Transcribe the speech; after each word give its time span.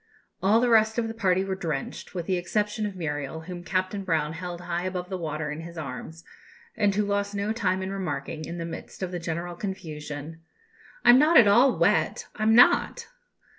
All 0.41 0.59
the 0.59 0.69
rest 0.69 0.97
of 0.97 1.07
the 1.07 1.13
party 1.13 1.45
were 1.45 1.53
drenched, 1.53 2.15
with 2.15 2.25
the 2.25 2.35
exception 2.35 2.87
of 2.87 2.95
Muriel, 2.95 3.41
whom 3.41 3.63
Captain 3.63 4.03
Brown 4.03 4.33
held 4.33 4.61
high 4.61 4.85
above 4.85 5.09
the 5.11 5.17
water 5.19 5.51
in 5.51 5.61
his 5.61 5.77
arms, 5.77 6.23
and 6.75 6.95
who 6.95 7.05
lost 7.05 7.35
no 7.35 7.53
time 7.53 7.83
in 7.83 7.91
remarking, 7.91 8.43
in 8.45 8.57
the 8.57 8.65
midst 8.65 9.03
of 9.03 9.11
the 9.11 9.19
general 9.19 9.53
confusion, 9.55 10.41
"I'm 11.05 11.19
not 11.19 11.37
at 11.37 11.47
all 11.47 11.77
wet, 11.77 12.25
I'm 12.35 12.55
not." 12.55 13.09